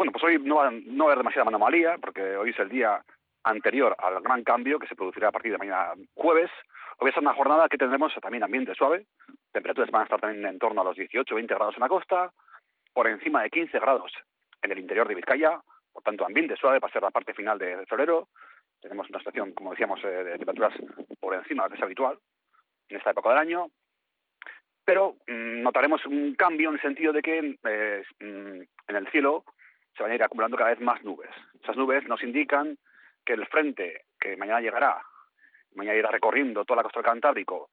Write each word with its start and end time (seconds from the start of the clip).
bueno, 0.00 0.12
pues 0.12 0.24
hoy 0.24 0.38
no 0.42 0.56
va, 0.56 0.70
no 0.70 1.04
va 1.04 1.10
a 1.10 1.12
haber 1.12 1.18
demasiada 1.18 1.48
anomalía, 1.48 1.98
porque 1.98 2.34
hoy 2.34 2.50
es 2.50 2.58
el 2.58 2.70
día 2.70 3.04
anterior 3.44 3.94
al 3.98 4.22
gran 4.22 4.42
cambio 4.44 4.78
que 4.78 4.86
se 4.86 4.96
producirá 4.96 5.28
a 5.28 5.30
partir 5.30 5.52
de 5.52 5.58
mañana 5.58 5.92
jueves. 6.14 6.50
Hoy 7.00 7.10
es 7.10 7.16
una 7.18 7.34
jornada 7.34 7.68
que 7.68 7.76
tendremos 7.76 8.10
también 8.22 8.42
ambiente 8.42 8.74
suave, 8.74 9.04
temperaturas 9.52 9.90
van 9.90 10.00
a 10.00 10.04
estar 10.04 10.18
también 10.18 10.46
en 10.46 10.58
torno 10.58 10.80
a 10.80 10.84
los 10.84 10.96
18 10.96 11.34
20 11.34 11.54
grados 11.54 11.74
en 11.74 11.82
la 11.82 11.88
costa, 11.90 12.32
por 12.94 13.08
encima 13.08 13.42
de 13.42 13.50
15 13.50 13.78
grados 13.78 14.10
en 14.62 14.72
el 14.72 14.78
interior 14.78 15.06
de 15.06 15.16
Vizcaya, 15.16 15.60
por 15.92 16.02
tanto 16.02 16.24
ambiente 16.24 16.56
suave 16.56 16.80
para 16.80 16.94
ser 16.94 17.02
la 17.02 17.10
parte 17.10 17.34
final 17.34 17.58
de 17.58 17.84
febrero. 17.84 18.28
Tenemos 18.80 19.06
una 19.10 19.18
situación, 19.18 19.52
como 19.52 19.72
decíamos, 19.72 20.02
eh, 20.02 20.08
de 20.08 20.38
temperaturas 20.38 20.72
por 21.20 21.34
encima 21.34 21.64
de 21.64 21.68
lo 21.68 21.72
que 21.74 21.76
es 21.76 21.84
habitual 21.84 22.18
en 22.88 22.96
esta 22.96 23.10
época 23.10 23.28
del 23.28 23.38
año, 23.38 23.66
pero 24.82 25.16
mm, 25.26 25.60
notaremos 25.60 26.06
un 26.06 26.34
cambio 26.36 26.70
en 26.70 26.76
el 26.76 26.80
sentido 26.80 27.12
de 27.12 27.20
que 27.20 27.58
eh, 27.64 28.02
mm, 28.18 28.62
en 28.88 28.96
el 28.96 29.06
cielo 29.10 29.44
se 29.96 30.02
van 30.02 30.12
a 30.12 30.14
ir 30.14 30.22
acumulando 30.22 30.56
cada 30.56 30.70
vez 30.70 30.80
más 30.80 31.02
nubes. 31.02 31.30
Esas 31.62 31.76
nubes 31.76 32.06
nos 32.08 32.22
indican 32.22 32.78
que 33.24 33.34
el 33.34 33.46
frente 33.46 34.06
que 34.18 34.36
mañana 34.36 34.60
llegará, 34.60 35.02
mañana 35.74 35.98
irá 35.98 36.10
recorriendo 36.10 36.64
toda 36.64 36.78
la 36.78 36.82
costa 36.82 37.00
del 37.00 37.10
Cantábrico, 37.10 37.70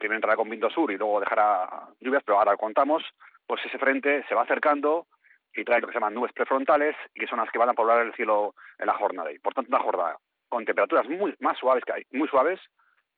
primero 0.00 0.16
entrará 0.16 0.36
con 0.36 0.48
viento 0.48 0.70
sur 0.70 0.90
y 0.90 0.96
luego 0.96 1.20
dejará 1.20 1.88
lluvias, 2.00 2.22
pero 2.24 2.38
ahora 2.38 2.56
contamos, 2.56 3.04
pues 3.46 3.64
ese 3.64 3.78
frente 3.78 4.24
se 4.28 4.34
va 4.34 4.42
acercando 4.42 5.06
y 5.54 5.64
trae 5.64 5.80
lo 5.80 5.86
que 5.86 5.92
se 5.92 5.98
llaman 5.98 6.14
nubes 6.14 6.32
prefrontales 6.32 6.96
y 7.14 7.20
que 7.20 7.26
son 7.26 7.38
las 7.38 7.50
que 7.50 7.58
van 7.58 7.68
a 7.68 7.74
poblar 7.74 8.04
el 8.04 8.14
cielo 8.14 8.54
en 8.78 8.86
la 8.86 8.94
jornada. 8.94 9.30
Y 9.30 9.38
por 9.38 9.52
tanto, 9.52 9.68
una 9.68 9.82
jornada 9.82 10.16
con 10.48 10.64
temperaturas 10.64 11.08
muy 11.08 11.34
más 11.40 11.58
suaves 11.58 11.84
que 11.84 11.92
hay, 11.92 12.02
muy 12.12 12.28
suaves, 12.28 12.60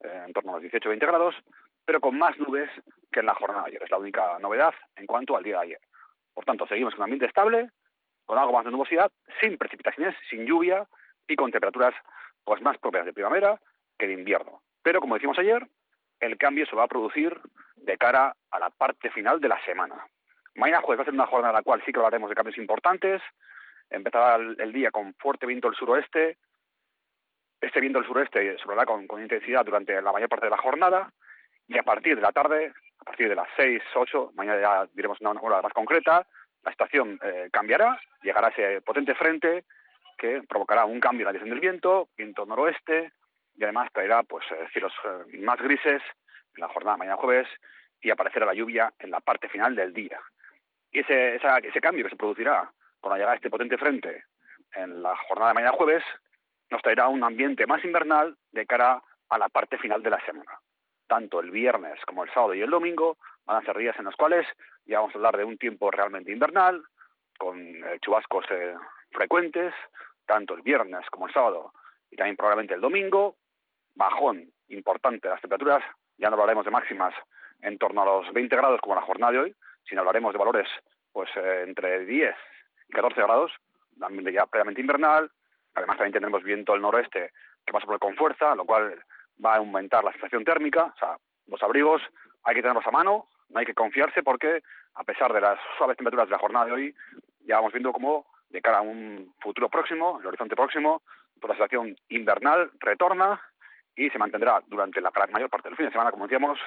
eh, 0.00 0.24
en 0.26 0.32
torno 0.32 0.52
a 0.52 0.60
los 0.60 0.70
18-20 0.70 0.98
grados, 0.98 1.34
pero 1.84 2.00
con 2.00 2.18
más 2.18 2.36
nubes 2.38 2.70
que 3.10 3.20
en 3.20 3.26
la 3.26 3.34
jornada 3.34 3.62
de 3.62 3.68
ayer. 3.70 3.82
Es 3.84 3.90
la 3.90 3.98
única 3.98 4.38
novedad 4.40 4.74
en 4.96 5.06
cuanto 5.06 5.36
al 5.36 5.44
día 5.44 5.58
de 5.58 5.62
ayer. 5.62 5.80
Por 6.34 6.44
tanto, 6.44 6.66
seguimos 6.66 6.94
con 6.94 7.00
un 7.00 7.04
ambiente 7.04 7.26
estable, 7.26 7.70
con 8.26 8.38
algo 8.38 8.52
más 8.52 8.64
de 8.64 8.70
nubosidad, 8.70 9.10
sin 9.40 9.58
precipitaciones, 9.58 10.14
sin 10.30 10.46
lluvia 10.46 10.86
y 11.26 11.36
con 11.36 11.50
temperaturas 11.50 11.94
pues 12.44 12.60
más 12.62 12.78
propias 12.78 13.04
de 13.04 13.12
primavera 13.12 13.60
que 13.98 14.06
de 14.06 14.14
invierno. 14.14 14.62
Pero 14.82 15.00
como 15.00 15.14
decimos 15.14 15.38
ayer, 15.38 15.66
el 16.20 16.36
cambio 16.38 16.66
se 16.66 16.76
va 16.76 16.84
a 16.84 16.88
producir 16.88 17.40
de 17.76 17.98
cara 17.98 18.34
a 18.50 18.58
la 18.58 18.70
parte 18.70 19.10
final 19.10 19.40
de 19.40 19.48
la 19.48 19.62
semana. 19.64 20.06
Mañana 20.54 20.82
jueves 20.82 21.00
va 21.00 21.02
a 21.02 21.04
ser 21.06 21.14
una 21.14 21.26
jornada 21.26 21.50
en 21.50 21.56
la 21.56 21.62
cual 21.62 21.82
sí 21.84 21.92
que 21.92 21.98
hablaremos 21.98 22.28
de 22.28 22.36
cambios 22.36 22.58
importantes. 22.58 23.22
Empezará 23.90 24.36
el, 24.36 24.72
día 24.72 24.90
con 24.90 25.14
fuerte 25.14 25.46
viento 25.46 25.68
del 25.68 25.76
suroeste. 25.76 26.38
Este 27.60 27.80
viento 27.80 27.98
del 27.98 28.08
suroeste 28.08 28.58
soplará 28.58 28.84
con, 28.84 29.06
con 29.06 29.22
intensidad 29.22 29.64
durante 29.64 30.00
la 30.00 30.12
mayor 30.12 30.28
parte 30.28 30.46
de 30.46 30.50
la 30.50 30.58
jornada. 30.58 31.12
Y 31.68 31.78
a 31.78 31.82
partir 31.82 32.16
de 32.16 32.22
la 32.22 32.32
tarde, 32.32 32.72
a 32.98 33.04
partir 33.04 33.28
de 33.28 33.34
las 33.34 33.48
6, 33.56 33.82
8, 33.94 34.32
mañana 34.34 34.60
ya 34.60 34.88
diremos 34.94 35.20
una 35.20 35.30
hora 35.30 35.62
más 35.62 35.72
concreta, 35.72 36.26
la 36.64 36.70
estación 36.70 37.18
eh, 37.22 37.48
cambiará, 37.52 38.00
llegará 38.22 38.48
ese 38.48 38.80
potente 38.82 39.14
frente 39.14 39.64
que 40.16 40.42
provocará 40.48 40.84
un 40.84 41.00
cambio 41.00 41.22
en 41.22 41.26
la 41.26 41.32
dirección 41.32 41.50
del 41.50 41.60
viento, 41.60 42.08
viento 42.16 42.46
noroeste, 42.46 43.12
y 43.56 43.64
además 43.64 43.90
traerá 43.92 44.22
pues 44.22 44.44
eh, 44.50 44.68
cielos 44.72 44.92
eh, 45.04 45.38
más 45.38 45.58
grises 45.58 46.02
en 46.54 46.60
la 46.60 46.68
jornada 46.68 46.96
mañana 46.96 47.16
jueves 47.16 47.48
y 48.00 48.10
aparecerá 48.10 48.46
la 48.46 48.54
lluvia 48.54 48.92
en 48.98 49.10
la 49.10 49.20
parte 49.20 49.48
final 49.48 49.74
del 49.74 49.92
día. 49.92 50.20
Y 50.90 51.00
ese, 51.00 51.36
ese 51.36 51.80
cambio 51.80 52.04
que 52.04 52.10
se 52.10 52.16
producirá 52.16 52.70
con 53.00 53.10
la 53.10 53.16
llegada 53.16 53.32
de 53.32 53.36
este 53.36 53.50
potente 53.50 53.78
frente 53.78 54.24
en 54.74 55.02
la 55.02 55.16
jornada 55.28 55.50
de 55.50 55.54
mañana 55.54 55.76
jueves 55.76 56.04
nos 56.70 56.82
traerá 56.82 57.08
un 57.08 57.22
ambiente 57.22 57.66
más 57.66 57.84
invernal 57.84 58.36
de 58.50 58.66
cara 58.66 59.02
a 59.28 59.38
la 59.38 59.48
parte 59.48 59.78
final 59.78 60.02
de 60.02 60.10
la 60.10 60.24
semana. 60.24 60.58
Tanto 61.06 61.40
el 61.40 61.50
viernes 61.50 61.98
como 62.06 62.24
el 62.24 62.30
sábado 62.32 62.54
y 62.54 62.62
el 62.62 62.70
domingo 62.70 63.18
van 63.46 63.62
a 63.62 63.64
ser 63.64 63.76
días 63.76 63.96
en 63.98 64.04
los 64.04 64.16
cuales 64.16 64.46
ya 64.84 64.98
vamos 64.98 65.14
a 65.14 65.18
hablar 65.18 65.36
de 65.36 65.44
un 65.44 65.58
tiempo 65.58 65.90
realmente 65.90 66.32
invernal, 66.32 66.82
con 67.38 67.58
eh, 67.58 67.98
chubascos 68.00 68.44
eh, 68.50 68.74
frecuentes, 69.10 69.74
tanto 70.26 70.54
el 70.54 70.62
viernes 70.62 71.08
como 71.10 71.26
el 71.26 71.32
sábado 71.32 71.72
y 72.10 72.16
también 72.16 72.36
probablemente 72.36 72.74
el 72.74 72.80
domingo, 72.80 73.36
bajón 73.94 74.52
importante 74.68 75.28
de 75.28 75.34
las 75.34 75.40
temperaturas, 75.40 75.82
ya 76.18 76.28
no 76.28 76.34
hablaremos 76.34 76.64
de 76.64 76.70
máximas 76.70 77.14
en 77.60 77.78
torno 77.78 78.02
a 78.02 78.04
los 78.04 78.32
20 78.32 78.54
grados 78.56 78.80
como 78.80 78.94
la 78.94 79.02
jornada 79.02 79.32
de 79.32 79.38
hoy, 79.38 79.56
sino 79.88 80.00
hablaremos 80.00 80.32
de 80.32 80.38
valores 80.38 80.68
pues 81.12 81.30
eh, 81.36 81.64
entre 81.66 82.04
10 82.04 82.34
y 82.88 82.92
14 82.92 83.22
grados, 83.22 83.52
ya 83.96 84.46
previamente 84.46 84.80
invernal, 84.80 85.30
además 85.74 85.96
también 85.96 86.12
tendremos 86.12 86.42
viento 86.42 86.72
del 86.72 86.82
noroeste 86.82 87.32
que 87.64 87.72
pasa 87.72 87.86
por 87.86 87.98
con 87.98 88.16
fuerza, 88.16 88.54
lo 88.54 88.64
cual 88.64 89.02
va 89.44 89.54
a 89.54 89.58
aumentar 89.58 90.02
la 90.04 90.12
sensación 90.12 90.44
térmica, 90.44 90.92
o 90.94 90.98
sea, 90.98 91.16
los 91.46 91.62
abrigos 91.62 92.02
hay 92.44 92.54
que 92.54 92.62
tenerlos 92.62 92.86
a 92.86 92.90
mano, 92.90 93.28
no 93.52 93.60
hay 93.60 93.66
que 93.66 93.74
confiarse 93.74 94.22
porque 94.22 94.62
a 94.94 95.04
pesar 95.04 95.32
de 95.32 95.40
las 95.40 95.58
suaves 95.76 95.96
temperaturas 95.96 96.28
de 96.28 96.32
la 96.32 96.38
jornada 96.38 96.66
de 96.66 96.72
hoy, 96.72 96.94
ya 97.46 97.56
vamos 97.56 97.72
viendo 97.72 97.92
cómo 97.92 98.26
de 98.50 98.60
cara 98.60 98.78
a 98.78 98.82
un 98.82 99.34
futuro 99.40 99.68
próximo, 99.68 100.18
el 100.20 100.26
horizonte 100.26 100.56
próximo, 100.56 101.02
pues 101.40 101.48
la 101.48 101.54
situación 101.54 101.96
invernal 102.08 102.70
retorna 102.80 103.40
y 103.96 104.10
se 104.10 104.18
mantendrá 104.18 104.62
durante 104.66 105.00
la 105.00 105.10
mayor 105.32 105.50
parte 105.50 105.68
del 105.68 105.76
fin 105.76 105.86
de 105.86 105.92
semana, 105.92 106.10
como 106.10 106.26
decíamos, 106.26 106.58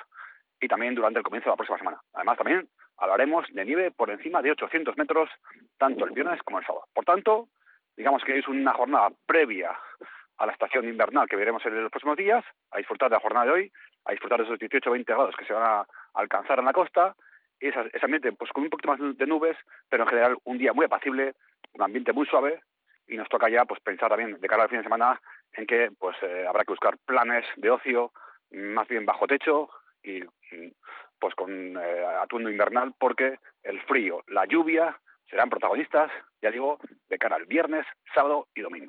y 0.60 0.68
también 0.68 0.96
durante 0.96 1.20
el 1.20 1.24
comienzo 1.24 1.50
de 1.50 1.54
la 1.54 1.58
próxima 1.58 1.78
semana. 1.78 2.02
Además, 2.14 2.38
también 2.38 2.70
hablaremos 2.98 3.46
de 3.52 3.66
nieve 3.66 3.92
por 3.92 4.10
encima 4.10 4.42
de 4.42 4.52
800 4.52 4.98
metros, 4.98 5.30
tanto 5.78 6.06
el 6.06 6.12
viernes 6.12 6.42
como 6.44 6.60
el 6.60 6.66
sábado. 6.66 6.86
Por 6.94 7.06
tanto, 7.06 7.48
digamos 7.96 8.24
que 8.24 8.38
es 8.38 8.48
una 8.48 8.74
jornada 8.74 9.10
previa 9.26 9.78
a 10.38 10.46
la 10.46 10.52
estación 10.52 10.88
invernal 10.88 11.28
que 11.28 11.36
veremos 11.36 11.66
en 11.66 11.82
los 11.82 11.92
próximos 11.92 12.18
días, 12.18 12.44
a 12.72 12.78
disfrutar 12.78 13.10
de 13.10 13.16
la 13.16 13.22
jornada 13.22 13.46
de 13.46 13.52
hoy, 13.52 13.72
a 14.06 14.12
disfrutar 14.12 14.40
de 14.40 14.46
esos 14.46 14.60
18-20 14.60 15.06
grados 15.06 15.36
que 15.36 15.46
se 15.46 15.54
van 15.54 15.64
a 15.64 15.88
alcanzar 16.14 16.60
en 16.60 16.66
la 16.66 16.74
costa, 16.74 17.16
ese, 17.60 17.80
ese 17.94 18.06
ambiente 18.06 18.32
pues 18.34 18.52
con 18.52 18.64
un 18.64 18.70
poquito 18.70 18.90
más 18.90 19.18
de 19.18 19.28
nubes, 19.28 19.58
pero 19.90 20.04
en 20.04 20.10
general 20.10 20.38
un 20.44 20.58
día 20.58 20.74
muy 20.74 20.86
apacible, 20.86 21.36
un 21.74 21.84
ambiente 21.84 22.14
muy 22.14 22.26
suave, 22.26 22.62
y 23.08 23.18
nos 23.18 23.30
toca 23.30 23.50
ya 23.50 23.66
pues 23.66 23.80
pensar 23.82 24.10
también 24.10 24.40
de 24.40 24.48
cara 24.48 24.64
al 24.64 24.70
fin 24.70 24.80
de 24.80 24.84
semana 24.84 25.22
en 25.54 25.66
que 25.66 25.92
pues 25.98 26.16
eh, 26.24 26.46
habrá 26.48 26.64
que 26.64 26.72
buscar 26.72 26.98
planes 27.06 27.46
de 27.56 27.70
ocio 27.70 28.12
más 28.52 28.88
bien 28.88 29.06
bajo 29.06 29.28
techo 29.28 29.70
y 30.04 30.22
pues 31.20 31.36
con 31.36 31.78
eh, 31.78 32.06
atuendo 32.22 32.50
invernal 32.50 32.94
porque 32.98 33.40
el 33.64 33.82
frío, 33.82 34.24
la 34.28 34.46
lluvia 34.46 35.00
serán 35.30 35.50
protagonistas, 35.50 36.12
ya 36.42 36.52
digo, 36.52 36.80
de 37.10 37.18
cara 37.18 37.36
al 37.36 37.46
viernes, 37.46 37.86
sábado 38.14 38.48
y 38.54 38.62
domingo. 38.62 38.84